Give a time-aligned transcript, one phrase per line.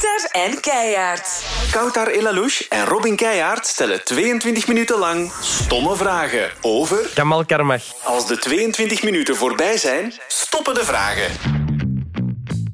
[0.00, 1.44] Kouter en Keijaard.
[1.70, 7.10] Koutar Elalouche en Robin Keijaard stellen 22 minuten lang stomme vragen over...
[7.14, 7.82] Kamal Karmach.
[8.04, 11.30] Als de 22 minuten voorbij zijn, stoppen de vragen.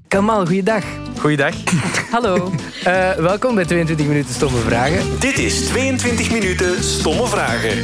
[0.09, 0.85] Kamal, goeiedag.
[1.19, 1.55] Goeiedag.
[2.11, 2.51] Hallo.
[2.87, 5.21] Uh, welkom bij 22 minuten stomme vragen.
[5.21, 7.79] Dit is 22 minuten stomme vragen.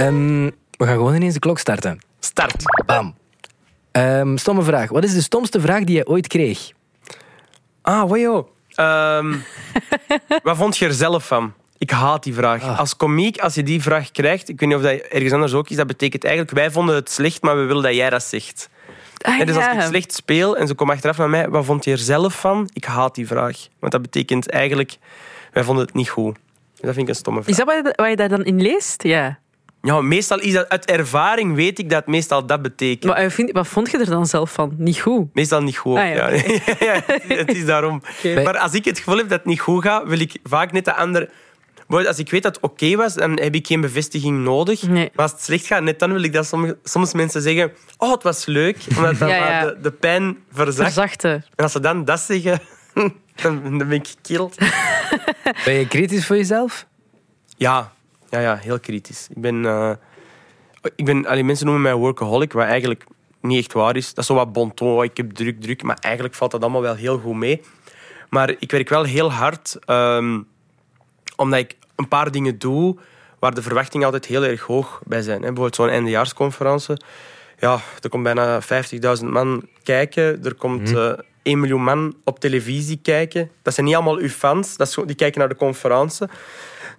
[0.00, 1.98] Um, we gaan gewoon ineens de klok starten.
[2.20, 2.62] Start.
[2.86, 3.14] Bam.
[3.92, 4.90] Um, stomme vraag.
[4.90, 6.70] Wat is de stomste vraag die je ooit kreeg?
[7.82, 8.56] Ah, wajo.
[8.80, 9.44] Um,
[10.42, 11.52] wat vond je er zelf van?
[11.78, 12.62] Ik haat die vraag.
[12.62, 12.78] Ah.
[12.78, 15.68] Als komiek, als je die vraag krijgt, ik weet niet of dat ergens anders ook
[15.68, 18.68] is, dat betekent eigenlijk, wij vonden het slecht, maar we willen dat jij dat zegt.
[19.18, 19.72] Ah, En dus als ja.
[19.72, 22.70] ik slecht speel en ze komen achteraf naar mij, wat vond je er zelf van?
[22.72, 23.56] Ik haat die vraag.
[23.78, 24.96] Want dat betekent eigenlijk,
[25.52, 26.36] wij vonden het niet goed.
[26.74, 27.50] Dat vind ik een stomme vraag.
[27.50, 29.02] Is dat wat je, wat je daar dan in leest?
[29.02, 29.38] Ja.
[29.82, 33.04] Ja, meestal is dat, uit ervaring weet ik dat meestal dat betekent.
[33.04, 34.74] Maar eh, vind- wat vond je er dan zelf van?
[34.76, 35.34] Niet goed.
[35.34, 35.96] Meestal niet goed.
[35.96, 36.42] Ah, ja, ja.
[36.80, 37.00] Ja,
[37.34, 38.02] het is daarom.
[38.44, 40.84] Maar als ik het gevoel heb dat het niet goed gaat, wil ik vaak net
[40.84, 41.30] de andere...
[41.76, 44.82] Bijvoorbeeld, Als ik weet dat het oké was, dan heb ik geen bevestiging nodig.
[44.82, 45.10] Nee.
[45.14, 47.72] Maar als het slecht gaat, net dan wil ik dat sommige, soms mensen zeggen...
[47.98, 48.76] Oh, het was leuk.
[48.96, 49.64] Omdat dat Ja, ja.
[49.64, 50.92] De, de pijn verzacht.
[50.92, 51.30] Verzachten.
[51.32, 52.60] En als ze dan dat zeggen,
[53.42, 54.56] dan, dan ben ik gekild.
[55.64, 56.86] Ben je kritisch voor jezelf?
[57.56, 57.92] Ja,
[58.30, 59.28] ja, ja heel kritisch.
[59.30, 59.64] Ik ben...
[59.64, 59.92] eh,
[60.96, 63.04] ik ben allee, mensen noemen mij workaholic, wat eigenlijk
[63.40, 64.08] niet echt waar is.
[64.08, 65.82] Dat is zo wat bon ton, oh, ik heb druk, druk.
[65.82, 67.62] Maar eigenlijk valt dat allemaal wel heel goed mee.
[68.28, 70.40] Maar ik werk wel heel hard, ehm,
[71.36, 72.96] omdat ik een paar dingen doe
[73.38, 75.36] waar de verwachtingen altijd heel erg hoog bij zijn.
[75.36, 75.46] Hè.
[75.46, 76.96] Bijvoorbeeld zo'n eindejaarsconferentie.
[77.58, 80.44] Ja, er komt bijna 50.000 man kijken.
[80.44, 83.50] Er komt eh 1 miljoen man op televisie kijken.
[83.62, 84.76] Dat zijn niet allemaal uw fans.
[84.76, 86.26] Dat is die kijken naar de conferentie.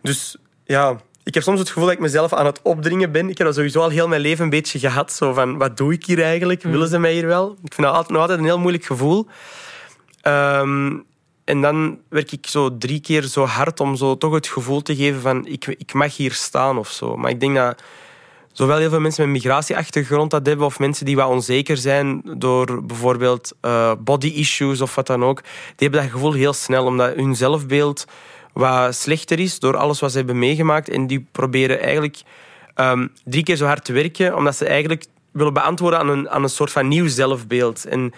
[0.01, 3.29] Dus ja, ik heb soms het gevoel dat ik mezelf aan het opdringen ben.
[3.29, 5.13] Ik heb dat sowieso al heel mijn leven een beetje gehad.
[5.13, 6.63] Zo van, wat doe ik hier eigenlijk?
[6.63, 7.51] Willen ze mij hier wel?
[7.63, 9.27] Ik vind dat altijd, nog altijd een heel moeilijk gevoel.
[10.21, 10.97] Ehm,
[11.43, 14.95] en dan werk ik zo drie keer zo hard om zo toch het gevoel te
[14.95, 17.17] geven van ik, ik mag hier staan of zo.
[17.17, 17.81] Maar ik denk dat
[18.51, 22.85] zowel heel veel mensen met migratieachtergrond dat hebben of mensen die wat onzeker zijn door
[22.85, 27.15] bijvoorbeeld eh, body issues of wat dan ook, die hebben dat gevoel heel snel omdat
[27.15, 28.05] hun zelfbeeld
[28.53, 32.21] wat slechter is door alles wat ze hebben meegemaakt en die proberen eigenlijk
[32.73, 36.43] ehm, drie keer zo hard te werken omdat ze eigenlijk willen beantwoorden aan een, aan
[36.43, 37.85] een soort van nieuw zelfbeeld.
[37.85, 38.13] En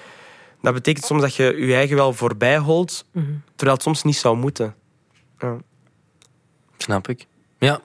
[0.62, 3.06] dat betekent soms dat je je eigen wel voorbij holt,
[3.56, 4.76] terwijl het soms niet zou moeten.
[5.40, 5.58] Ja.
[6.78, 7.26] Snap ik.
[7.60, 7.82] Ja.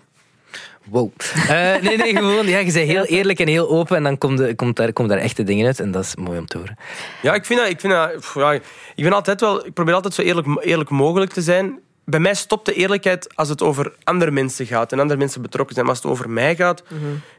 [0.85, 1.11] Wow.
[1.49, 2.47] Eh, nee, nee, gewoon.
[2.47, 5.09] Ja, je bent heel eerlijk en heel open en dan komt, de, komt, daar, komt
[5.09, 6.77] daar echte dingen uit en dat is mooi om te horen.
[7.23, 7.69] Ja, ik vind dat...
[7.69, 8.63] Ik, vind dat pff, ja, ik
[8.95, 9.67] ben altijd wel...
[9.67, 11.81] Ik probeer altijd zo eerlijk, eerlijk mogelijk te zijn.
[12.09, 15.75] Bij mij stopt de eerlijkheid als het over andere mensen gaat en andere mensen betrokken
[15.75, 15.87] zijn.
[15.87, 16.83] Maar als het over mij gaat,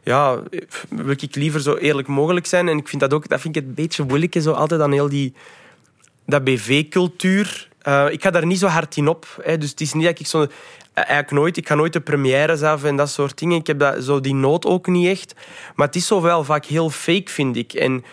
[0.04, 0.36] ja,
[0.68, 2.68] pff, wil ik liever zo eerlijk mogelijk zijn.
[2.68, 3.28] En ik vind dat ook...
[3.28, 5.34] Dat vind ik een beetje moeilijk, zo altijd aan heel die...
[6.26, 7.68] Dat BV-cultuur.
[7.82, 9.40] Eh, ik ga daar niet zo hard in op.
[9.44, 9.58] Hè.
[9.58, 10.42] Dus het is niet dat ik zo...
[10.42, 10.48] eh,
[10.94, 11.58] Eigenlijk nooit.
[11.58, 13.58] Ik ga nooit de premières af en dat soort dingen.
[13.58, 15.36] Ik heb dat, zo die nood ook niet echt.
[15.76, 17.74] Maar het is zo wel vaak heel fake, vind ik.
[17.74, 18.04] En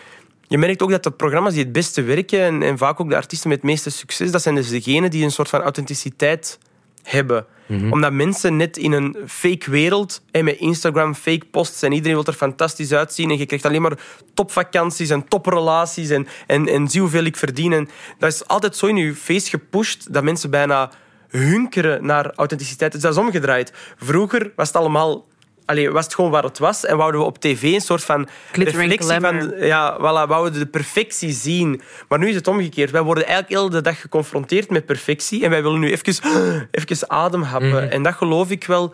[0.47, 3.15] je merkt ook dat de programma's die het beste werken en, en vaak ook de
[3.15, 6.59] artiesten met het meeste succes, dat zijn dus degenen die een soort van authenticiteit
[7.03, 7.45] hebben.
[7.89, 12.25] Omdat mensen net in een fake wereld, hè, met Instagram, fake posts en iedereen wil
[12.25, 13.99] er fantastisch uitzien en je krijgt alleen maar
[14.33, 17.73] topvakanties en toprelaties en, en, en zie hoeveel ik verdien.
[17.73, 17.89] En
[18.19, 20.91] dat is altijd zo in je face gepusht dat mensen bijna
[21.29, 22.93] hunkeren naar authenticiteit.
[22.93, 23.73] Het is dat is omgedraaid.
[23.97, 25.25] Vroeger was het allemaal...
[25.65, 28.27] Allee, was het gewoon waar het was en wouden we op tv een soort van
[28.51, 29.67] Glitter and reflectie van...
[29.67, 31.81] Ja, voilà, wouden de perfectie zien.
[32.07, 32.91] Maar nu is het omgekeerd.
[32.91, 37.09] Wij worden eigenlijk heel de dag geconfronteerd met perfectie en wij willen nu even, even
[37.09, 37.91] ademhappen.
[37.91, 38.93] En dat geloof ik wel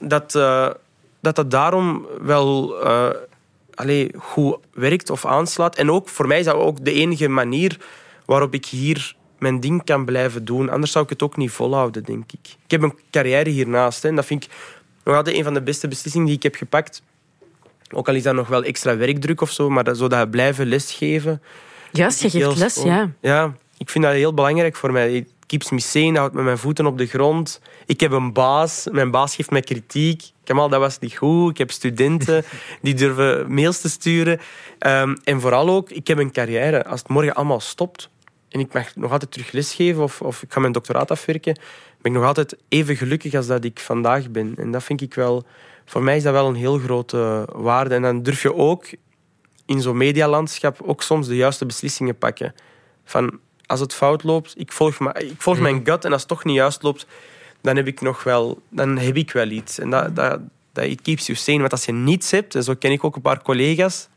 [0.00, 0.68] dat eh,
[1.24, 3.08] dat, dat daarom wel eh,
[3.74, 5.76] allee, goed werkt of aanslaat.
[5.76, 7.76] En ook voor mij is dat ook de enige manier
[8.24, 10.70] waarop ik hier mijn ding kan blijven doen.
[10.70, 12.56] Anders zou ik het ook niet volhouden, denk ik.
[12.64, 14.02] Ik heb een carrière hiernaast.
[14.02, 14.50] Hè, en dat vind ik
[15.04, 17.02] nog altijd een van de beste beslissingen die ik heb gepakt.
[17.90, 20.66] Ook al is dat nog wel extra werkdruk of zo, maar dat, zo dat blijven
[20.66, 21.42] lesgeven.
[21.92, 22.86] Juist, je geeft les, schoon.
[22.90, 23.10] ja.
[23.20, 25.12] Ja, ik vind dat heel belangrijk voor mij.
[25.12, 27.60] Het keeps me sane, houdt met mijn voeten op de grond.
[27.86, 30.22] Ik heb een baas, mijn baas geeft mij kritiek.
[30.44, 31.50] Kamal, dat was niet goed.
[31.50, 32.44] Ik heb studenten
[32.82, 34.40] die durven mails te sturen.
[34.78, 36.84] Ehm, en vooral ook, ik heb een carrière.
[36.84, 38.10] Als het morgen allemaal stopt
[38.54, 41.54] en ik mag nog altijd terug lesgeven of, of ik ga mijn doctoraat afwerken,
[42.00, 44.54] ben ik nog altijd even gelukkig als dat ik vandaag ben.
[44.56, 45.44] En dat vind ik wel...
[45.84, 47.94] Voor mij is dat wel een heel grote waarde.
[47.94, 48.86] En dan durf je ook
[49.66, 52.54] in zo'n medialandschap ook soms de juiste beslissingen pakken.
[53.04, 56.44] Van, als het fout loopt, ik volg, ik volg mijn gut en als het toch
[56.44, 57.06] niet juist loopt,
[57.60, 59.78] dan heb ik nog wel, dan heb ik wel iets.
[59.78, 60.40] En dat, dat,
[60.72, 61.58] dat it keeps you sane.
[61.58, 64.08] Want als je niets hebt, en zo ken ik ook een paar collega's,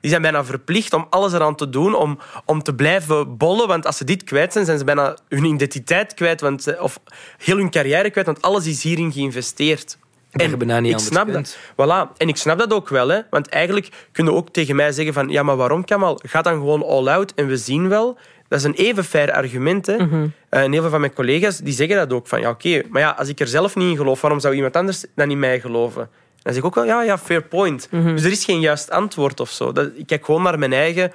[0.00, 3.68] die zijn bijna verplicht om alles eraan te doen om, om te blijven bollen.
[3.68, 6.40] Want als ze dit kwijt zijn, zijn ze bijna hun identiteit kwijt.
[6.40, 7.00] Want, of
[7.38, 9.98] heel hun carrière kwijt, want alles is hierin geïnvesteerd.
[10.30, 11.58] Je bijna niet ik snap kunt.
[11.76, 11.86] dat.
[11.86, 12.16] Voilà.
[12.16, 13.08] En ik snap dat ook wel.
[13.08, 13.20] Hè.
[13.30, 15.28] Want eigenlijk kunnen ook tegen mij zeggen van...
[15.28, 16.20] Ja, maar waarom, Kamal?
[16.22, 18.18] Ga dan gewoon all out en we zien wel.
[18.50, 19.86] Dat is een even fair argument.
[19.86, 19.96] Hè.
[19.96, 20.26] Mhm.
[20.48, 22.26] Eh, en heel veel van mijn collega's die zeggen dat ook.
[22.26, 24.76] Van, ja, oké, maar ja, als ik er zelf niet in geloof, waarom zou iemand
[24.76, 26.08] anders dan in mij geloven?
[26.42, 27.88] Dan zeg ik ook wel, ja, ja fair point.
[27.90, 28.14] Mhm.
[28.14, 29.72] Dus er is geen juist antwoord of zo.
[29.72, 31.12] Dat, ik kijk gewoon naar mijn eigen...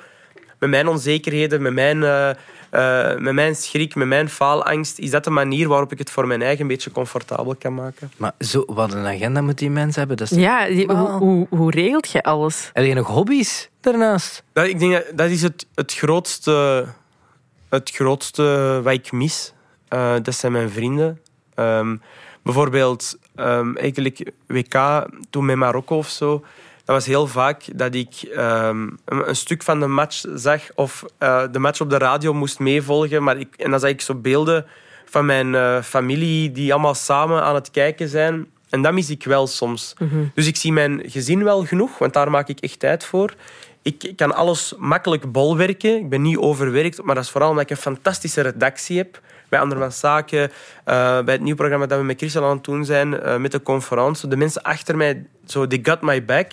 [0.59, 2.29] Met mijn onzekerheden, met mijn, eh,
[3.09, 4.99] eh, met mijn schrik, met mijn faalangst.
[4.99, 8.11] Is dat de manier waarop ik het voor mijn eigen een beetje comfortabel kan maken?
[8.17, 10.17] Maar zo, wat een agenda moet die mens hebben.
[10.17, 10.37] Dat is...
[10.37, 11.17] Ja, die- hoe, Wauw.
[11.19, 12.69] hoe, hoe regelt je alles?
[12.73, 14.43] Heb je nog hobby's daarnaast?
[14.53, 16.85] Dat, ik denk dat, dat is het, het grootste,
[17.69, 19.53] het grootste wat ik mis.
[19.87, 21.21] Eh, dat zijn mijn vrienden.
[21.53, 21.95] Ehm,
[22.41, 26.43] bijvoorbeeld, ehm, eigenlijk WK toen met Marokko of zo.
[26.85, 31.05] Dat was heel vaak dat ik ehm, een, een stuk van de match zag of
[31.17, 33.23] eh, de match op de radio moest meevolgen.
[33.23, 34.65] Maar ik, en dan zag ik zo beelden
[35.05, 38.47] van mijn eh, familie die allemaal samen aan het kijken zijn.
[38.69, 39.93] En dat mis ik wel soms.
[40.33, 43.33] Dus ik zie mijn gezin wel genoeg, want daar maak ik echt tijd voor.
[43.85, 45.97] Ik kan alles makkelijk bolwerken.
[45.97, 49.21] Ik ben niet overwerkt, maar dat is vooral omdat ik een fantastische redactie heb.
[49.49, 50.51] Bij Andermans Zaken,
[50.83, 53.51] eh, bij het nieuwe programma dat we met Christel aan het doen zijn, eh, met
[53.51, 54.29] de conferentie.
[54.29, 56.51] De mensen achter mij, zo, they got my back.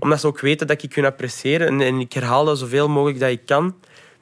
[0.00, 1.66] Omdat ze ook weten dat ik hun appreciëren.
[1.66, 3.74] En, en ik herhaal dat zoveel mogelijk dat ik kan.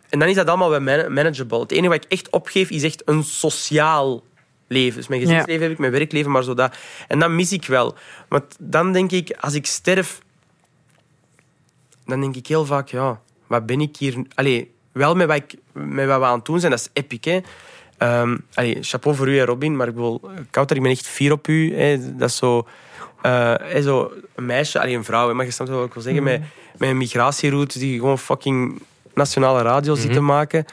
[0.09, 1.61] En dan is dat allemaal wel man- manageable.
[1.61, 4.23] Het enige wat ik echt opgeef, is echt een sociaal
[4.69, 4.97] leven.
[4.99, 6.77] Dus mijn gezinsleven heb ik, mijn werkleven, maar zo dat.
[7.09, 7.95] En dat mis ik wel.
[8.29, 10.21] Want dan denk ik, als ik sterf,
[12.09, 14.25] dan denk ik heel vaak, ja, wat ben ik hier...
[14.35, 17.21] Allee, wel met wat, ik, met wat we aan het doen zijn, dat is epic,
[17.21, 17.41] hè.
[18.55, 20.31] Allee, chapeau voor u en Robin, maar ik wil...
[20.51, 21.77] Kouter, ik ben echt fier op u.
[21.77, 22.17] Hè.
[22.17, 22.67] Dat is zo...
[23.23, 26.03] hè, zo een meisje, allee, een vrouw, hè, maar je snapt wel wat ik wil
[26.03, 26.43] zeggen, met,
[26.77, 28.83] met een migratieroute die gewoon fucking
[29.15, 30.65] nationale radio zit te maken.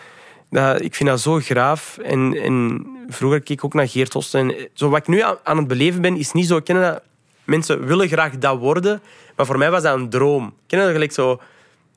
[0.50, 1.98] Dat, ik vind dat zo graaf.
[1.98, 4.40] En, en vroeger keek ik ook naar Geert Hosten.
[4.40, 7.04] En zo wat ik nu aan, aan het beleven ben, is niet zo kennen dat
[7.44, 9.02] mensen willen graag dat worden.
[9.36, 10.54] Maar voor mij was dat een droom.
[10.68, 11.42] Kennen dat gelijk zo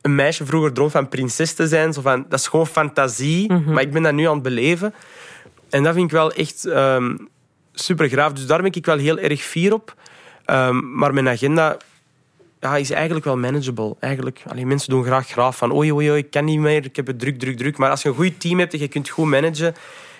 [0.03, 1.93] een meisje vroeger droom van prinses te zijn.
[1.93, 3.53] Zo van, dat is gewoon fantasie.
[3.53, 4.95] Maar ik ben dat nu aan het beleven.
[5.71, 7.15] En dat vind ik wel echt ehm
[7.81, 8.33] super graaf.
[8.33, 9.95] Dus daar ben ik wel heel erg fier op.
[10.45, 11.77] Ehm, maar mijn agenda
[12.61, 13.97] ja, is eigenlijk wel manageable.
[14.01, 16.97] Eigenlijk, allee, mensen doen graag graaf van oei, oei, oei, ik kan niet meer, ik
[16.97, 17.77] heb het druk, druk, druk.
[17.79, 19.75] Maar als je een goed team hebt en je kunt goed managen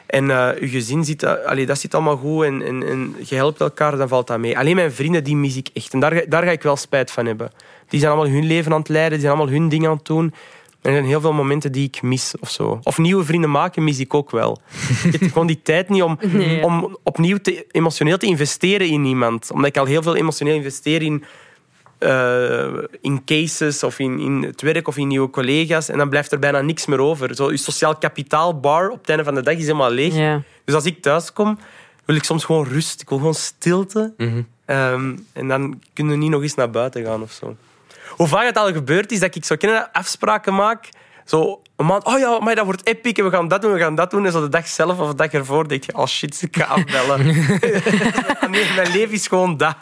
[0.09, 3.35] en eh, je gezin zit, eh, allee, dat zit allemaal goed en, en, en je
[3.35, 4.59] helpt elkaar, dan valt dat mee.
[4.59, 5.93] Alleen mijn vrienden, die mis ik echt.
[5.93, 7.51] En daar, ga- daar ga ik wel spijt van hebben.
[7.89, 10.07] Die zijn allemaal hun leven aan het leiden, die zijn allemaal hun dingen aan het
[10.07, 10.35] doen.
[10.83, 12.81] Er zijn heel veel momenten die ik mis of zo.
[12.83, 14.59] Of nieuwe vrienden maken mis ik ook wel.
[15.13, 16.63] ik heb gewoon die tijd niet om, Nee.
[16.65, 19.51] om opnieuw te, emotioneel te investeren in iemand.
[19.53, 21.25] Omdat ik al heel veel emotioneel investeer in,
[21.99, 25.89] eh, in cases of in, in het werk of in nieuwe collega's.
[25.89, 27.35] En dan blijft er bijna niks meer over.
[27.35, 30.43] Zo, je sociaal kapitaal bar op het einde van de dag is helemaal leeg.
[30.65, 31.59] Dus als ik thuis kom,
[32.05, 33.01] wil ik soms gewoon rust.
[33.01, 34.15] Ik wil gewoon stilte.
[34.65, 37.57] Ehm, en dan kunnen we niet nog eens naar buiten gaan of zo.
[38.09, 40.89] Hoe vaak het al gebeurd is dat ik zo kennen, afspraken maak.
[41.29, 43.79] Zo een maand, oh ja, maar dat wordt epic en we gaan dat doen, we
[43.79, 44.27] gaan dat doen.
[44.27, 46.65] En zo de dag zelf of de dag ervoor denk je, oh shit, ik ga
[46.65, 47.27] afbellen.
[48.51, 49.77] nee, mijn leven is gewoon dat.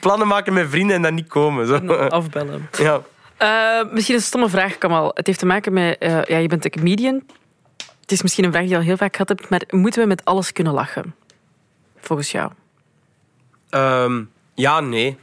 [0.00, 1.66] Plannen maken met vrienden en dan niet komen.
[1.66, 1.94] Zo.
[1.94, 2.68] Afbellen.
[2.78, 3.00] Ja.
[3.36, 5.10] Eh, misschien een stomme vraag, Kamal.
[5.14, 5.98] Het heeft te maken met...
[5.98, 7.22] eh, ja, je bent een comedian.
[8.00, 10.08] Het is misschien een vraag die je al heel vaak gehad hebt, maar moeten we
[10.08, 11.14] met alles kunnen lachen?
[12.00, 12.50] Volgens jou.
[13.70, 14.22] Ehm,
[14.54, 15.18] ja, nee.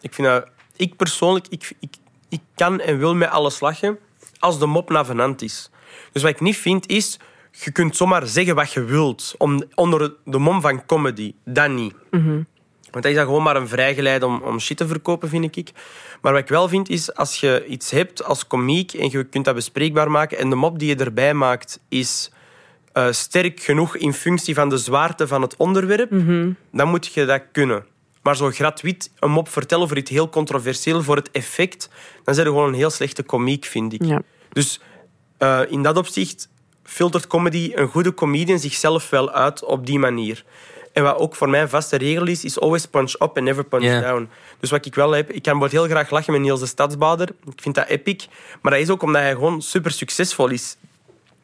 [0.00, 0.46] Ik vind dat...
[0.76, 1.94] Ik persoonlijk, ik, ik,
[2.28, 3.98] ik kan en wil met alles lachen
[4.42, 5.70] als de mop navenant is.
[6.12, 7.18] Dus wat ik niet vind, is...
[7.64, 9.34] Je kunt zomaar zeggen wat je wilt
[9.74, 11.34] onder de mom van comedy.
[11.44, 11.94] Dat niet.
[12.90, 15.70] Want dat is dan gewoon maar een vrijgeleide om, om shit te verkopen, vind ik.
[16.20, 19.44] Maar wat ik wel vind, is als je iets hebt als komiek en je kunt
[19.44, 22.30] dat bespreekbaar maken en de mop die je erbij maakt is
[22.92, 26.10] eh, sterk genoeg in functie van de zwaarte van het onderwerp,
[26.72, 27.84] dan moet je dat kunnen.
[28.22, 31.88] Maar zo gratuit een mop vertellen over iets heel controversieel voor het effect,
[32.24, 34.04] dan zijn je gewoon een heel slechte komiek, vind ik.
[34.04, 34.22] Ja.
[34.52, 34.80] Dus
[35.38, 36.48] eh, in dat opzicht
[36.84, 40.44] filtert comedy een goede comedian zichzelf wel uit op die manier.
[40.92, 43.64] En wat ook voor mij een vaste regel is, is always punch up and never
[43.64, 44.28] punch down.
[44.60, 47.28] Dus wat ik wel heb, ik kan bijvoorbeeld heel graag lachen met Niels de Stadsbader.
[47.28, 48.26] Ik vind dat epic.
[48.60, 50.76] Maar dat is ook omdat hij gewoon super succesvol is.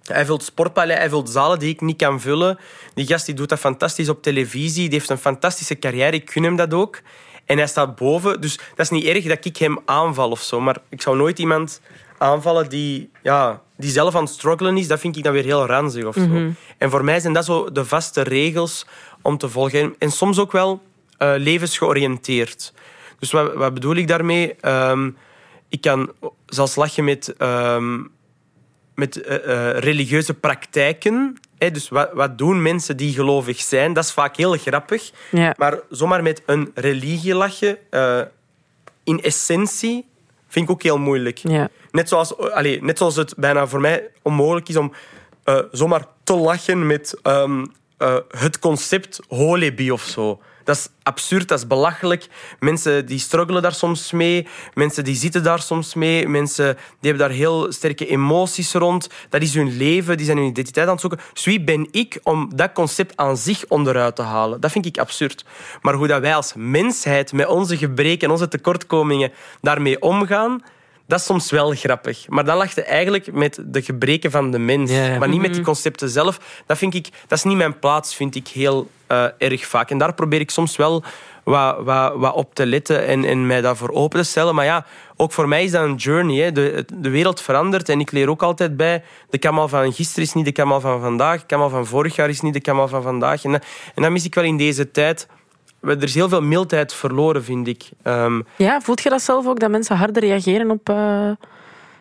[0.04, 2.58] Hij vult sportpaleis, hij vult zalen die ik niet kan vullen.
[2.94, 4.88] Die gast die doet dat fantastisch op televisie.
[4.88, 7.00] Die heeft een fantastische carrière, ik gun hem dat ook.
[7.44, 10.60] En hij staat boven, dus dat is niet erg dat ik hem aanval of zo.
[10.60, 11.80] Maar ik zou nooit iemand
[12.18, 14.88] aanvallen die, ja, die zelf aan het struggelen is.
[14.88, 16.52] Dat vind ik dan weer heel ranzig of zo.
[16.78, 18.86] En voor mij zijn dat zo de vaste regels
[19.22, 19.94] om te volgen.
[19.98, 20.82] En soms ook wel
[21.18, 22.72] eh, levensgeoriënteerd.
[23.18, 24.54] Dus wat, wat bedoel ik daarmee?
[24.60, 25.10] Ehm,
[25.68, 26.12] ik kan
[26.46, 28.02] zelfs lachen met, ehm,
[28.94, 31.36] met eh, eh, religieuze praktijken.
[31.58, 33.92] Hè, dus wat, wat doen mensen die gelovig zijn?
[33.92, 35.10] Dat is vaak heel grappig.
[35.30, 35.54] Ja.
[35.56, 37.78] Maar zomaar met een religie lachen,
[39.04, 40.06] in essentie,
[40.48, 41.38] vind ik ook heel moeilijk.
[41.38, 41.68] Ja.
[41.90, 44.92] Net zoals, allee, net zoals het bijna voor mij onmogelijk is om
[45.44, 47.64] eh, zomaar te lachen met ehm,
[47.96, 50.40] eh, het concept holebi of zo.
[50.68, 52.28] Dat is absurd, dat is belachelijk.
[52.60, 54.46] Mensen die struggelen daar soms mee.
[54.74, 56.28] Mensen die zitten daar soms mee.
[56.28, 59.08] Mensen die hebben daar heel sterke emoties rond.
[59.28, 61.20] Dat is hun leven, die zijn hun identiteit aan het zoeken.
[61.32, 64.60] Dus wie ben ik om dat concept aan zich onderuit te halen?
[64.60, 65.44] Dat vind ik absurd.
[65.80, 70.62] Maar hoe dat wij als mensheid met onze gebreken en onze tekortkomingen daarmee omgaan,
[71.08, 72.28] dat is soms wel grappig.
[72.28, 74.90] Maar dan lacht je eigenlijk met de gebreken van de mens.
[74.90, 75.18] Ja, ja.
[75.18, 76.40] Maar niet met die concepten zelf.
[76.66, 79.90] Dat, vind ik, dat is niet mijn plaats, vind ik heel eh, erg vaak.
[79.90, 81.02] En daar probeer ik soms wel
[81.44, 84.54] wat, wat, wat op te letten en, en mij daarvoor open te stellen.
[84.54, 84.86] Maar ja,
[85.16, 86.36] ook voor mij is dat een journey.
[86.42, 86.52] Hè.
[86.52, 89.02] De, de wereld verandert en ik leer ook altijd bij.
[89.30, 91.40] De Kamal van gisteren is niet de Kamal van vandaag.
[91.40, 93.44] De Kamal van vorig jaar is niet de Kamal van vandaag.
[93.44, 95.26] En, dat- en dat mis ik wel in deze tijd.
[95.80, 97.88] Er is heel veel mildheid verloren, vind ik.
[98.02, 100.88] Ehm, ja, voelt je dat zelf ook, dat mensen harder reageren op...
[100.88, 101.30] eh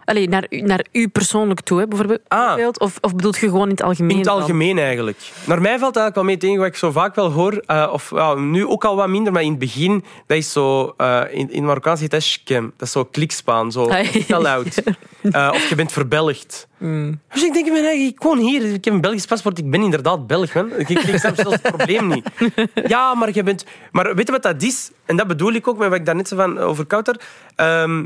[0.07, 2.19] Allee, naar, u- naar u persoonlijk toe, hè, bijvoorbeeld?
[2.27, 2.67] Ah.
[2.77, 4.09] Of, of bedoelt je gewoon in het algemeen?
[4.11, 4.39] In het dan?
[4.39, 5.17] algemeen eigenlijk.
[5.45, 7.53] Naar mij valt eigenlijk wel mee tegen wat ik zo vaak wel hoor.
[7.65, 10.93] eh, of nu ook al wat minder, maar in het begin, dat is zo...
[10.97, 12.73] eh, in, in Marokkaans heet dat shkem.
[12.77, 14.81] Dat is zo klikspaan, zo Ah, tell out.
[15.31, 16.67] Eh, of je bent verbelgd.
[16.77, 17.19] Mm.
[17.33, 19.81] Dus ik denk bij mij, ik woon hier, ik heb een Belgisch paspoort, ik ben
[19.81, 20.53] inderdaad Belg.
[20.53, 20.71] Man.
[20.77, 22.29] Ik, ik, ik snap zelfs het probleem niet.
[22.87, 23.65] Ja, maar je bent...
[23.91, 24.91] Maar weet je wat dat is?
[25.05, 27.19] En dat bedoel ik ook met wat ik daarnet zei van, over Kouter.
[27.55, 28.05] Ehm,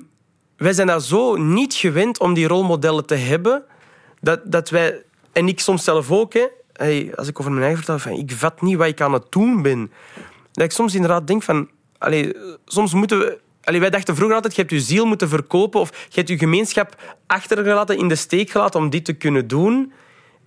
[0.62, 3.64] wij zijn daar zo niet gewend om die rolmodellen te hebben,
[4.20, 5.04] dat, dat wij...
[5.32, 6.48] En ik soms zelf ook, hè.
[7.16, 9.62] Als ik over mijn eigen vertel, van, ik vat niet wat ik aan het doen
[9.62, 9.92] ben.
[10.52, 11.70] Dat ik soms inderdaad denk van...
[11.98, 13.40] Allee, soms moeten we...
[13.64, 16.38] Allee, wij dachten vroeger altijd, je hebt je ziel moeten verkopen of je hebt je
[16.38, 19.94] gemeenschap achtergelaten, in de steek gelaten om dit te kunnen doen.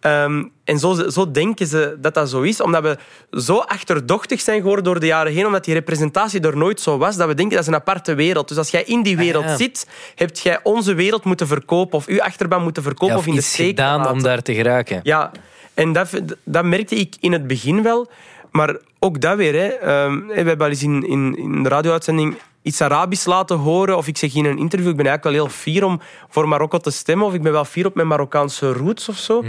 [0.04, 2.98] Ehm, en zo, zo denken ze dat dat zo is, omdat we
[3.40, 7.16] zo achterdochtig zijn geworden door de jaren heen, omdat die representatie er nooit zo was,
[7.16, 8.48] dat we denken dat is een aparte wereld.
[8.48, 9.56] Dus als jij in die wereld Ah, ja.
[9.56, 13.28] zit, heb jij onze wereld moeten verkopen of uw achterban moeten verkopen Ja, of of
[13.28, 14.12] in de steek gedaan laten.
[14.12, 15.00] om daar te geraken.
[15.02, 15.30] Ja,
[15.74, 16.08] en dat,
[16.44, 18.10] dat merkte ik in het begin wel.
[18.50, 19.54] Maar ook dat weer.
[19.54, 19.66] Hè.
[19.68, 23.96] Ehm, we hebben al eens in, in, in de radio-uitzending iets Arabisch laten horen.
[23.96, 26.78] Of ik zeg in een interview, ik ben eigenlijk wel heel fier om voor Marokko
[26.78, 27.26] te stemmen.
[27.26, 29.42] Of ik ben wel fier op mijn Marokkaanse roots of zo.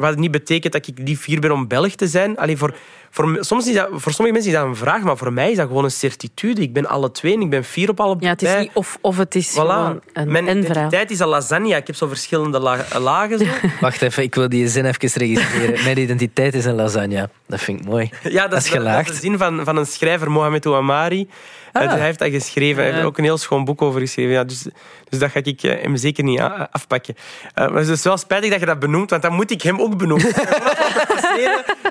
[0.00, 2.36] Wat niet betekent dat ik niet fier ben om Belg te zijn.
[2.36, 2.74] Allee, voor,
[3.10, 5.56] voor, soms is dat, voor sommige mensen is dat een vraag, maar voor mij is
[5.56, 6.60] dat gewoon een certitude.
[6.62, 8.98] Ik ben alle twee en ik ben fier op alle Ja, het is niet of,
[9.00, 10.12] of het is gewoon Voilà.
[10.12, 11.76] een Mijn identiteit is een lasagne.
[11.76, 13.38] Ik heb zo verschillende la- lagen.
[13.38, 13.44] Zo.
[13.80, 15.84] Wacht even, ik wil die zin even registreren.
[15.84, 17.28] Mijn identiteit is een lasagne.
[17.46, 18.10] Dat vind ik mooi.
[18.22, 19.08] Ja, dat, Dat is, is dat, dat is gelaagd.
[19.08, 21.28] de zin van, van een schrijver, Mohamed Ouamari.
[21.72, 21.82] Ah.
[21.82, 22.76] Eh, hij heeft dat geschreven.
[22.76, 24.32] Hij heeft er ook een heel schoon boek over geschreven.
[24.32, 24.62] Ja, dus,
[25.08, 27.14] dus dat ga ik eh, hem zeker niet a- afpakken.
[27.54, 29.80] Eh, maar het is wel spijtig dat je dat benoemt, want dan moet ik hem
[29.80, 30.26] ook benoemen.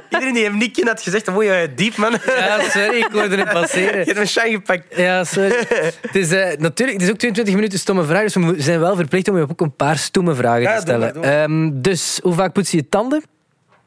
[0.09, 2.11] Iedereen die hem niet kent had gezegd, mooi uh, diep man.
[2.25, 3.99] Ja, sorry, ik hoorde het passeren.
[4.05, 4.95] Je hebt een shine gepakt.
[4.97, 5.65] Ja, sorry.
[6.01, 8.95] Het is, eh, natuurlijk, het is ook 22 minuten stomme vragen, dus we zijn wel
[8.95, 11.41] verplicht om je ook een paar stomme vragen Ja, te doe maar, stellen.
[11.41, 13.23] Ehm, dus, hoe vaak poets je je tanden?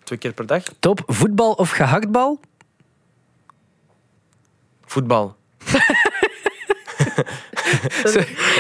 [0.04, 0.62] Twee keer per dag.
[0.78, 1.02] Top.
[1.06, 2.40] Voetbal of gehaktbal?
[4.84, 5.36] Voetbal.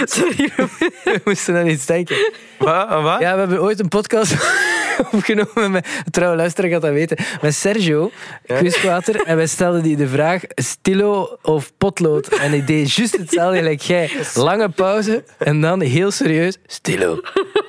[0.04, 0.52] Sorry,
[1.04, 2.16] we moesten aan iets denken.
[2.58, 3.20] Wat?
[3.20, 4.34] Ja, we hebben ooit een podcast
[5.12, 8.10] opgenomen met, trouwe luisteraar gaat dat weten, met Sergio,
[8.46, 9.22] quizwater.
[9.22, 12.28] En wij stelden die de vraag, stilo of potlood?
[12.28, 14.10] En hij deed juist hetzelfde gelijk jij.
[14.34, 17.20] Lange pauze en dan heel serieus, stilo.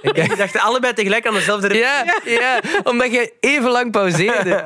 [0.02, 4.63] Je dacht allebei tegelijk aan dezelfde Ja, ja, omdat jij even lang pauzeerde.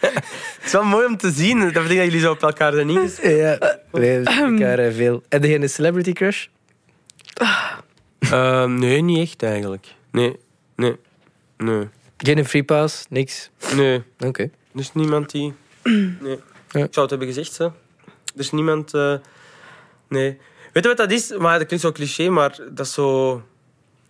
[0.00, 1.58] Het is wel mooi om te zien.
[1.58, 3.38] Dat betekent dat jullie zo op elkaar zijn ingespeeld.
[3.62, 5.22] Ja, we zien elkaar veel.
[5.28, 6.46] Heb je een celebrity crush?
[8.18, 9.86] Eh, nee, niet echt eigenlijk.
[10.12, 10.36] Nee,
[10.76, 10.96] nee,
[11.56, 13.50] nee, Geen free pass, niks.
[13.76, 14.02] nee.
[14.18, 14.42] Oké.
[14.42, 15.54] Er is niemand die...
[16.20, 16.38] Nee.
[16.68, 16.84] Ja.
[16.84, 17.64] Ik zou het hebben gezegd, hè.
[17.64, 17.72] Er
[18.36, 18.94] is niemand...
[18.94, 19.14] eh,
[20.08, 20.38] Nee.
[20.72, 21.36] Weet je wat dat is?
[21.36, 23.36] Maar dat klinkt zo cliché, maar dat is zo...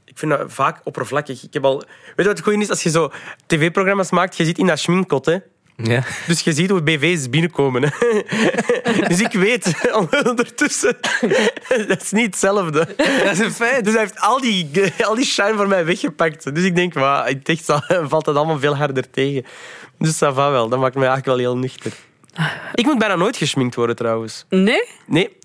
[0.04, 1.42] Ik vind dat vaak oppervlakkig.
[1.42, 1.76] Ik heb al...
[1.78, 2.70] Weet je wat het goede is?
[2.70, 3.10] Als je zo
[3.46, 5.36] tv-programma's maakt, je zit in dat schminkkot, hè.
[5.82, 6.02] Ja.
[6.26, 7.82] Dus je ziet hoe BV's binnenkomen.
[7.82, 7.90] Hè.
[9.08, 9.74] Dus ik weet
[10.28, 10.96] ondertussen,
[11.88, 12.88] dat is niet hetzelfde.
[12.96, 13.84] Dat is een feit.
[13.84, 14.70] Dus hij heeft al die,
[15.04, 16.54] al die shine voor mij weggepakt.
[16.54, 19.44] Dus ik denk, wauw, in het echt zal- valt dat allemaal veel harder tegen.
[19.98, 20.68] Dus dat va wel.
[20.68, 21.92] Dat maakt mij eigenlijk wel heel nuchter.
[22.74, 24.44] Ik moet bijna nooit geschminkt worden, trouwens.
[24.48, 24.82] Nee?
[25.06, 25.36] Nee,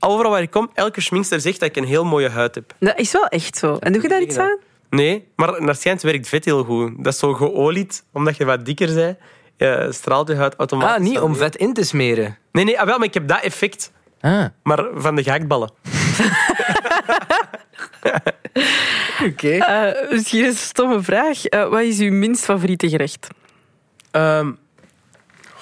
[0.00, 2.74] overal waar ik kom, elke schminkster zegt dat ik een heel mooie huid heb.
[2.78, 3.76] Dat is wel echt zo.
[3.80, 4.58] En doe je daar iets aan?
[4.90, 7.04] Nee, maar naar schijnt werkt vet heel goed.
[7.04, 9.18] Dat is zo geolied, omdat je wat dikker bent.
[9.56, 10.94] Eh, straalt je huid automatisch.
[10.94, 12.38] Ah, niet om vet in te smeren.
[12.52, 13.92] Nee, nee, ah, wel, maar ik heb dat effect.
[14.20, 14.44] Ah.
[14.62, 15.70] Maar van de gehaktballen.
[19.28, 19.48] Oké.
[19.56, 21.44] Eh, misschien een stomme vraag.
[21.44, 23.28] Eh, wat is uw minst favoriete gerecht?
[24.10, 24.50] Ehm,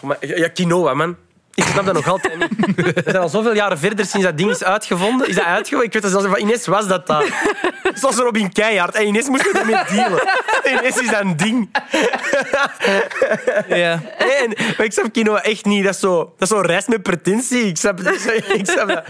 [0.00, 1.16] maar- ja, quinoa, man.
[1.54, 2.74] Ik snap dat nog altijd niet.
[2.94, 5.28] We zijn al zoveel jaren verder sinds dat ding is uitgevonden.
[5.28, 5.86] Is dat uitgevonden?
[5.86, 7.24] Ik weet het zelfs van Ines was dat daar.
[8.00, 8.94] Zoals Robin Keihard.
[8.94, 10.22] En Ines moest ermee dealen.
[10.64, 11.68] Ines is dat een ding.
[13.68, 14.02] Ja.
[14.18, 15.84] En, maar ik snap quinoa echt niet.
[15.84, 17.66] Dat is zo, dat is zo rijst met pretentie.
[17.66, 18.00] Ik snap,
[18.58, 19.04] ik snap dat.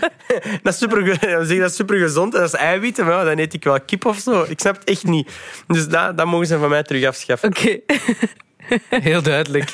[0.63, 2.35] Dat is super, je dat is super gezond.
[2.35, 3.07] En dat is eiwitten.
[3.07, 4.45] Maar dan eet ik wel kip of zo.
[4.49, 5.31] Ik snap het echt niet.
[5.67, 7.49] Dus dat, dat mogen ze van mij terug afschaffen.
[7.49, 7.79] Oké.
[8.89, 9.71] Heel duidelijk.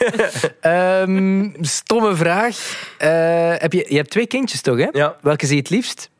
[0.60, 2.56] Ehm, stomme vraag.
[2.98, 4.88] Eh, heb je, je hebt twee kindjes toch, hè?
[4.92, 5.16] Ja.
[5.20, 6.10] Welke zie je het liefst?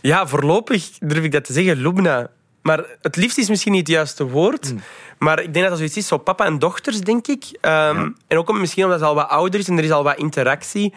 [0.00, 2.30] Ja, voorlopig durf ik dat te zeggen, Lubna.
[2.62, 4.74] Maar het liefst is misschien niet het juiste woord.
[5.18, 7.44] Maar ik denk dat dat zoiets is, zo papa en dochters, denk ik.
[7.60, 10.02] Ehm, En ook om- misschien omdat ze al wat ouder is en er is al
[10.02, 10.94] wat interactie.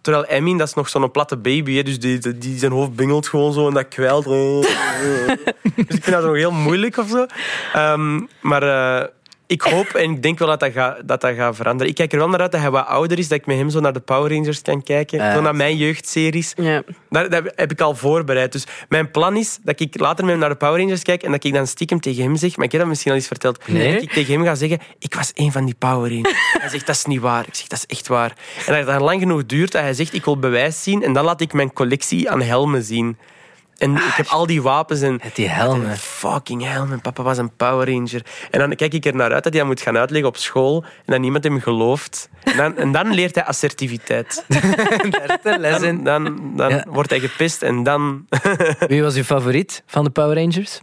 [0.00, 1.74] Terwijl Emmy, dat is nog zo'n platte baby.
[1.76, 4.24] Hè, dus die, die zijn hoofd bingelt gewoon zo en dat kwijlt.
[4.26, 5.36] dus
[5.76, 7.26] ik vind dat nog heel moeilijk of zo.
[7.72, 9.08] Ehm, maar eh,
[9.52, 11.88] ik hoop en ik denk wel dat dat, gaat, dat dat gaat veranderen.
[11.88, 13.70] Ik kijk er wel naar uit dat hij wat ouder is, dat ik met hem
[13.70, 15.32] zo naar de Power Rangers kan kijken.
[15.32, 16.52] Zo naar mijn jeugdseries.
[16.56, 16.82] Ja.
[17.10, 18.52] Daar, dat heb ik al voorbereid.
[18.52, 21.30] Dus mijn plan is dat ik later met hem naar de Power Rangers kijk en
[21.30, 23.68] dat ik dan stiekem tegen hem zeg, maar ik heb dat misschien al eens verteld,
[23.68, 23.92] Nee.
[23.92, 26.34] dat ik tegen hem ga zeggen, ik was een van die Power Rangers.
[26.60, 27.46] Hij zegt, dat is niet waar.
[27.46, 28.36] Ik zeg, dat is echt waar.
[28.66, 31.24] En dat het lang genoeg duurt dat hij zegt, ik wil bewijs zien en dan
[31.24, 33.16] laat ik mijn collectie aan helmen zien.
[33.82, 35.20] En ik heb al die wapens en...
[35.22, 35.96] Met die helmen.
[35.96, 38.26] Fucking hell, mijn papa was een Power Ranger.
[38.50, 40.82] En dan kijk ik er naar uit dat hij dat moet gaan uitleggen op school
[40.84, 42.28] en dat niemand hem gelooft.
[42.44, 44.44] En dan, en dan leert hij assertiviteit.
[45.42, 46.04] Dan, in.
[46.04, 46.84] dan, dan Ja.
[46.88, 48.26] wordt hij gepist en dan...
[48.88, 50.80] Wie was uw favoriet van de Power Rangers?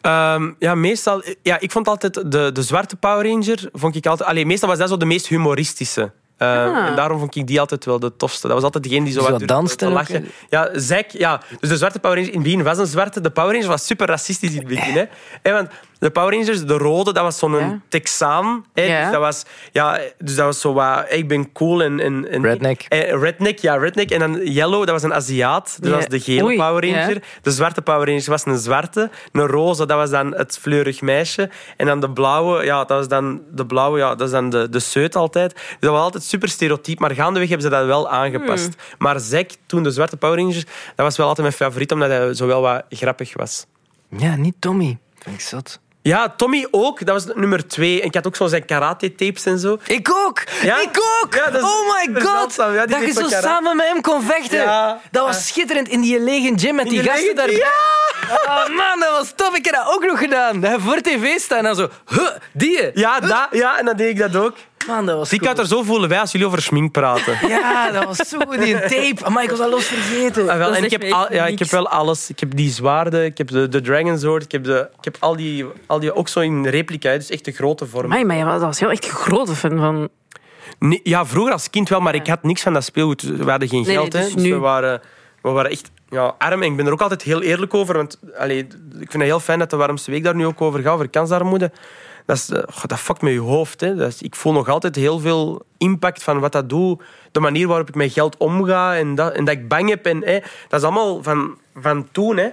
[0.00, 1.22] Ehm, ja, meestal...
[1.42, 3.68] Ja, ik vond altijd de, de zwarte Power Ranger...
[3.72, 6.12] Vond ik altijd, allee, meestal was dat zo de meest humoristische.
[6.40, 6.86] Ehm, Ah.
[6.86, 8.46] En daarom vond ik die altijd wel de tofste.
[8.46, 10.26] Dat was altijd degene die zo, Zo wat danste te lachen.
[10.48, 11.40] Ja, Zack, ja.
[11.60, 13.20] Dus de zwarte Power Ranger in het begin was een zwarte.
[13.20, 14.94] De Power Ranger was super racistisch in het begin.
[14.94, 15.04] Hè.
[15.42, 15.68] Hè, want
[16.00, 17.80] de Power Rangers, de rode, dat was zo'n Ja.
[17.88, 18.64] Texaan.
[18.74, 18.82] Hè.
[18.82, 19.02] Ja.
[19.02, 21.04] Dus, dat was, ja, dus dat was zo wat...
[21.08, 22.00] Ik ben cool en...
[22.00, 22.82] en, en Redneck.
[22.88, 24.10] Eh, redneck, ja, redneck.
[24.10, 25.64] En dan Yellow, dat was een Aziat.
[25.80, 25.96] Dus Ja.
[25.96, 27.22] dat was de gele Oei, Power Ranger.
[27.42, 29.10] De zwarte Power Ranger was een zwarte.
[29.32, 31.50] Een roze, dat was dan het fleurig meisje.
[31.76, 34.68] En dan de blauwe, ja, dat was dan de blauwe, ja, dat is dan de,
[34.68, 35.54] de seut altijd.
[35.54, 36.98] Dus dat was altijd super stereotyp.
[36.98, 38.64] Maar gaandeweg hebben ze dat wel aangepast.
[38.64, 38.74] Hmm.
[38.98, 40.64] Maar Zack, toen de zwarte Power Ranger,
[40.96, 43.66] dat was wel altijd mijn favoriet, omdat hij zo wel wat grappig was.
[44.16, 44.98] Ja, niet Tommy.
[45.18, 45.80] Vind ik zot.
[46.02, 47.04] Ja, Tommy ook.
[47.06, 48.00] Dat was nummer twee.
[48.00, 49.78] En ik had ook zo zijn karate-tapes en zo.
[49.86, 50.42] Ik ook!
[50.62, 50.80] Ja?
[50.80, 51.34] Ik ook!
[51.34, 52.36] Ja, dat is- oh my dat god!
[52.38, 52.74] zeldzaam.
[52.74, 53.46] Ja, dat je zo karate.
[53.46, 54.58] samen met hem kon vechten.
[54.62, 55.00] Ja.
[55.10, 57.48] Dat was schitterend in die lege gym met die, die gasten daar.
[58.46, 59.56] Oh man, dat was tof.
[59.56, 60.60] Ik heb dat ook nog gedaan.
[60.60, 61.88] Dat voor tv staan en dan zo...
[62.08, 62.90] Huh, die.
[62.94, 64.56] Ja, dat, ja, en dan deed ik dat ook.
[64.90, 65.52] Man, dat was Die cool.
[65.52, 67.38] kan er zo voelen wij als jullie over schmink praten.
[67.48, 68.58] Ja, dat was zo goed.
[68.62, 69.30] Die tape.
[69.30, 70.48] Maar ik was al los vergeten.
[70.48, 72.30] Ah, wel, en ik heb, al, ja, ik heb wel alles.
[72.30, 75.16] Ik heb die zwaarden, ik heb de, de Dragon Sword, ik heb, de, ik heb
[75.20, 78.04] al, die, al die ook zo in replica, dus echt de grote vorm.
[78.04, 80.08] Amai, maar je was- dat was heel echt een grote fan van...
[80.78, 83.22] Nee, ja, vroeger als kind wel, maar ik had niks van dat speelgoed.
[83.22, 85.00] We hadden geen Nee, geld, dus hè, dus nu- we waren,
[85.42, 86.62] we waren echt ja, arm.
[86.62, 89.40] En ik ben er ook altijd heel eerlijk over, want allee, ik vind het heel
[89.40, 91.70] fijn dat de warmste week daar nu ook over gaat, over kansarmoede.
[92.26, 93.80] Dat, is, eh, dat fuckt met je hoofd.
[93.80, 93.94] Hè.
[93.94, 97.02] Dat ik voel nog altijd heel veel impact van wat dat doet.
[97.32, 100.06] De manier waarop ik met geld omga en dat, en dat ik bang heb.
[100.06, 102.36] En, hè, dat is allemaal van, van toen.
[102.36, 102.48] Hè.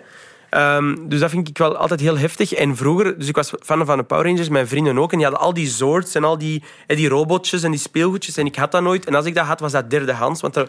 [0.49, 2.53] Ehm, dus dat vind ik wel altijd heel heftig.
[2.53, 5.11] En vroeger, dus ik was fan van de Power Rangers, mijn vrienden ook.
[5.11, 8.37] En die hadden al die swords en al die, die robotjes en die speelgoedjes.
[8.37, 9.05] En ik had dat nooit.
[9.05, 10.41] En als ik dat had, was dat derdehands.
[10.41, 10.65] Want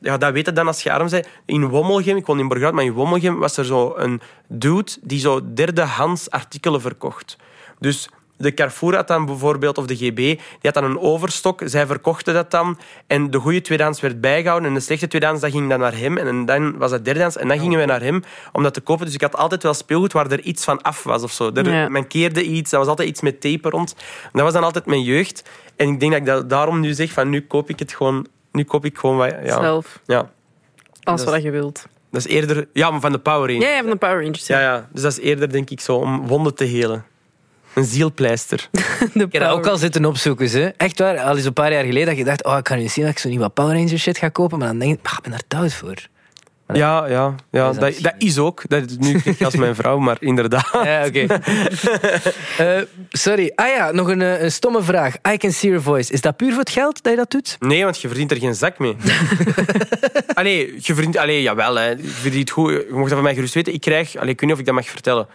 [0.00, 1.28] ja, dat weet je dan als je arm bent.
[1.46, 5.18] In Wommelgem, ik woon in Borgerhout, maar in Wommelgem was er zo een dude die
[5.18, 7.36] zo derdehands artikelen verkocht.
[7.78, 8.08] Dus
[8.40, 11.60] de Carrefour had dan bijvoorbeeld, of de GB, die had dan een overstok.
[11.64, 12.78] Zij verkochten dat dan.
[13.06, 14.68] En de goede tweedehands werd bijgehouden.
[14.68, 16.16] En de slechte tweedehands, dat ging dan naar hem.
[16.18, 17.36] En dan was dat derdehands.
[17.36, 18.22] En dan gingen wij naar hem
[18.52, 19.04] om dat te kopen.
[19.06, 21.50] Dus ik had altijd wel speelgoed waar er iets van af was of zo.
[21.54, 21.88] Er Ja.
[21.88, 22.70] mankeerde iets.
[22.70, 23.94] Dat was altijd iets met tape rond.
[24.22, 25.48] En dat was dan altijd mijn jeugd.
[25.76, 28.26] En ik denk dat ik dat daarom nu zeg van nu koop ik het gewoon...
[28.52, 29.34] Nu koop ik gewoon wat...
[29.44, 30.00] Ja, Zelf.
[30.06, 30.30] ja.
[31.00, 31.86] Dat wat je wilt.
[32.10, 32.68] dat is eerder...
[32.72, 33.64] Ja, maar van de Power Rangers.
[33.64, 34.46] Ja, ja, van de Power Rangers.
[34.46, 34.88] Ja, ja.
[34.92, 37.04] Dus dat is eerder, denk ik, zo om wonden te helen.
[37.74, 38.68] Een zielpleister.
[39.12, 40.48] Ik heb dat ook al zitten opzoeken.
[40.48, 40.74] Ze.
[40.76, 42.88] Echt waar, al eens een paar jaar geleden dat je dacht, oh, ik kan nu
[42.88, 44.58] zien dat ik zo niet wat Power Rangers shit ga kopen.
[44.58, 46.08] Maar dan denk ik, ah, ik ben daar thuis voor.
[46.72, 48.62] Ja, ja, ja Is dat dat, dat is ook.
[48.68, 50.68] Dat, is nu klinkt als mijn vrouw, maar inderdaad.
[50.72, 51.26] Ja, oké.
[52.58, 52.80] Eh,
[53.10, 53.52] sorry.
[53.54, 55.14] Ah ja, nog een, eh, een stomme vraag.
[55.32, 56.12] I can see your voice.
[56.12, 57.56] Is dat puur voor het geld dat je dat doet?
[57.58, 58.96] Nee, want je verdient er geen zak mee.
[60.34, 61.16] allee, je verdient...
[61.16, 61.88] Allee, jawel, hè.
[61.88, 62.70] Je verdient goed.
[62.70, 63.72] Je mag dat van mij gerust weten.
[63.72, 64.16] Ik krijg...
[64.16, 65.26] Allee, ik weet niet of ik dat mag vertellen.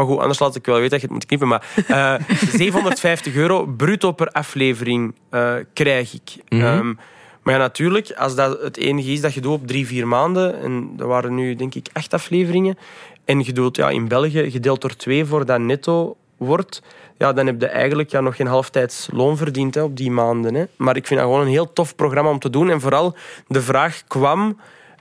[0.00, 1.48] Maar goed, anders laat ik wel weten dat je het moet knippen.
[1.48, 2.14] Maar eh
[2.58, 6.36] 750 euro bruto per aflevering eh, krijg ik.
[6.48, 6.62] Mhm.
[6.62, 6.94] Ehm,
[7.42, 10.60] Maar ja, natuurlijk, als dat het enige is dat je doet op drie, vier maanden,
[10.60, 12.78] en er waren nu denk ik acht afleveringen,
[13.24, 16.82] en je doet ja, in België gedeeld door twee voor dat netto wordt,
[17.18, 20.54] ja, dan heb je eigenlijk ja, nog geen halftijds loon verdiend hè, op die maanden.
[20.54, 20.64] Hè.
[20.76, 22.70] Maar ik vind dat gewoon een heel tof programma om te doen.
[22.70, 23.14] En vooral
[23.46, 24.56] de vraag kwam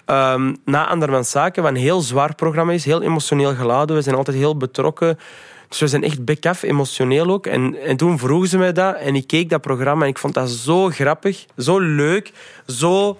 [0.10, 3.96] ehm, na Andermans Zaken, wat een heel zwaar programma is, heel emotioneel geladen.
[3.96, 5.18] We zijn altijd heel betrokken.
[5.70, 7.48] Dus we zijn echt bek emotioneel ook.
[7.48, 10.34] En, en toen vroegen ze mij dat en ik keek dat programma en ik vond
[10.34, 12.32] dat zo grappig, zo leuk,
[12.66, 13.20] zo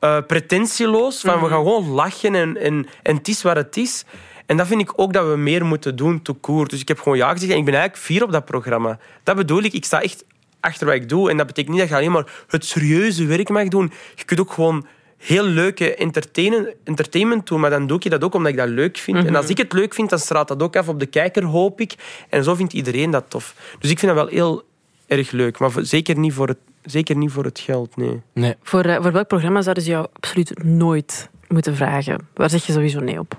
[0.00, 1.20] eh, pretentieloos.
[1.20, 4.04] Van, We gaan gewoon lachen en, en, en het is wat het is.
[4.46, 6.68] En dat vind ik ook dat we meer moeten doen, te koer.
[6.68, 8.98] Dus ik heb gewoon ja gezegd en ik ben eigenlijk fier op dat programma.
[9.22, 10.24] Dat bedoel ik, ik sta echt
[10.60, 11.30] achter wat ik doe.
[11.30, 13.92] En dat betekent niet dat je alleen maar het serieuze werk mag doen.
[14.14, 18.34] Je kunt ook gewoon heel leuke entertainen- entertainment doen, maar dan doe ik dat ook
[18.34, 19.26] omdat ik dat leuk vind.
[19.26, 21.80] En als ik het leuk vind, dan straalt dat ook af op de kijker, hoop
[21.80, 21.94] ik.
[22.28, 23.54] En zo vindt iedereen dat tof.
[23.78, 24.62] Dus ik vind dat wel heel
[25.06, 28.20] erg leuk, maar zeker niet voor het, zeker niet voor het geld, nee.
[28.32, 28.54] Nee.
[28.62, 32.28] Voor, eh, voor welk programma zouden ze jou absoluut nooit moeten vragen?
[32.34, 33.38] Waar zeg je sowieso nee op?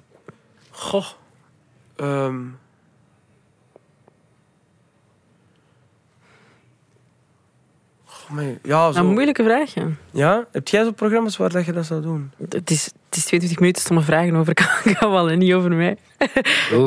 [0.69, 1.05] Goh.
[1.95, 2.35] Ehm.
[8.63, 8.99] Ja, zo.
[8.99, 9.73] Een moeilijke vraag.
[9.73, 9.87] ja.
[10.11, 12.31] ja, heb jij zo programma's waar dat je dat zou doen?
[12.49, 14.53] Het is, het is 22 minuten stomme vragen over
[14.99, 15.97] Kamal en niet over mij.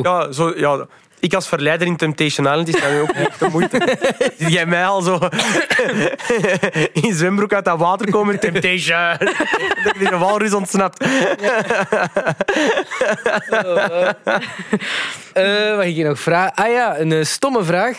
[0.01, 0.87] Ja, zo, ja,
[1.21, 3.97] ik als verleider in Temptation Island is dat nu ook niet de moeite.
[4.37, 5.19] Zie jij mij al zo
[7.07, 8.39] in zwembroek uit dat water komen?
[8.39, 9.17] Temptation.
[9.83, 11.03] Dat ik die walrus ontsnapt.
[15.33, 16.53] Eh, wat ging je nog vragen?
[16.53, 17.97] Ah ja, een eh, stomme vraag.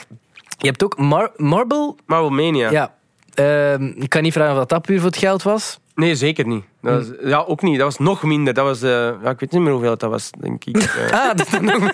[0.58, 1.94] Je hebt ook Mar Marble.
[2.06, 2.70] Marble Mania.
[2.70, 2.94] Ja.
[3.34, 5.80] Ehm, ik kan niet vragen of dat puur voor het geld was.
[5.94, 6.64] Nee, zeker niet.
[6.82, 7.76] Dat was, ja, ook niet.
[7.78, 8.54] Dat was nog minder.
[8.54, 10.76] Dat was, eh, ja, ik weet niet meer hoeveel dat was, denk ik.
[11.10, 11.90] Eh, Ah, dat nog...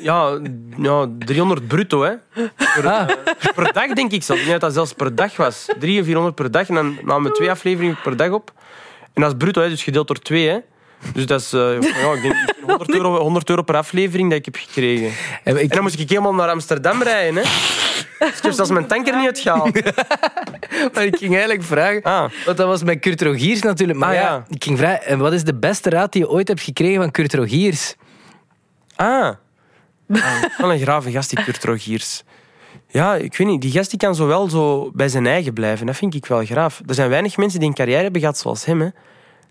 [0.00, 0.38] ja,
[0.76, 2.12] ja, 300 bruto, hè.
[2.56, 3.06] Per, Ah.
[3.54, 4.42] per dag, denk ik zelfs.
[4.42, 5.64] Niet dat dat zelfs per dag was.
[5.64, 6.68] 300 of 400 per dag.
[6.68, 8.52] En dan namen we twee afleveringen per dag op.
[9.12, 10.58] En dat is bruto, hè, dus gedeeld door twee, hè.
[11.12, 12.34] Dus dat is eh, ja, ik denk
[12.66, 15.10] 100 euro, 100 euro per aflevering dat ik heb gekregen.
[15.44, 17.42] En dan moest ik helemaal naar Amsterdam rijden, hè.
[18.18, 19.74] Dus zelfs mijn tanker niet uitgehaald.
[20.94, 22.02] maar ik ging eigenlijk vragen...
[22.02, 22.30] Ah.
[22.44, 23.98] Want dat was met Kurt Rogiers natuurlijk.
[23.98, 24.20] Maar Ah, ja.
[24.20, 24.44] ja.
[24.48, 25.04] ik ging vragen...
[25.06, 27.94] En wat is de beste raad die je ooit hebt gekregen van Kurt Rogiers?
[28.96, 29.30] Ah.
[30.58, 32.22] Wel een grave gast, die Kurt Rogiers.
[32.88, 33.60] Ja, ik weet niet.
[33.60, 35.86] Die gast die kan zowel zo bij zijn eigen blijven.
[35.86, 36.80] Dat vind ik wel graaf.
[36.86, 38.80] Er zijn weinig mensen die een carrière hebben gehad zoals hem.
[38.80, 38.88] Hè.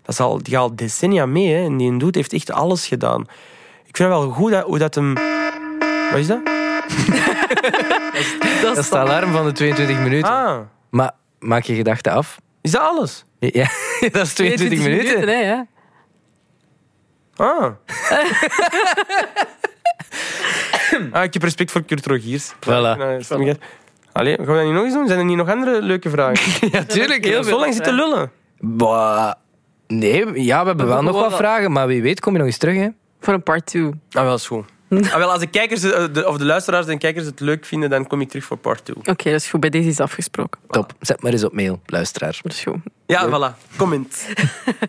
[0.02, 1.54] Dat is al, die gaat al decennia mee.
[1.54, 1.64] Hè.
[1.64, 3.20] En die doet heeft echt alles gedaan.
[3.86, 5.14] Ik vind het wel goed dat, hoe dat hem...
[6.10, 6.40] Wat is dat?
[8.62, 10.32] Dat is het alarm van de 22 minuten.
[10.32, 10.60] Ah.
[10.90, 12.38] Maar maak je gedachten af.
[12.60, 13.24] Is dat alles?
[13.38, 13.68] Ja,
[14.12, 15.28] dat is 22 minuten.
[15.28, 15.66] hè, ja.
[17.36, 17.70] Ah.
[21.12, 21.22] ah.
[21.22, 22.54] Ik heb respect voor Kurt Rogiers.
[22.54, 22.66] Voilà.
[22.68, 23.22] Nou,
[24.12, 25.06] Allee, gaan we dat niet nog eens doen?
[25.06, 26.68] Zijn er niet nog andere leuke vragen?
[26.70, 27.24] Ja, tuurlijk.
[27.24, 28.30] Heel zo lang zitten lullen.
[28.58, 29.32] Bah,
[29.86, 31.72] nee, ja, we hebben wel nog wat vragen.
[31.72, 32.88] Maar wie weet kom je nog eens terug, hè.
[33.20, 33.90] Voor een part 2.
[34.10, 34.64] Ah, wel is goed.
[35.12, 38.06] Ah, wel, als de kijkers, de, of de luisteraars en kijkers het leuk vinden, dan
[38.06, 38.96] kom ik terug voor part 2.
[38.96, 39.60] Oké, dat is goed.
[39.60, 40.60] Bij deze is afgesproken.
[40.68, 40.92] Top.
[41.00, 42.38] Zet maar eens op mail, luisteraar.
[42.42, 42.76] Dat is goed.
[43.06, 43.76] Ja, voilà.
[43.76, 44.26] Comment.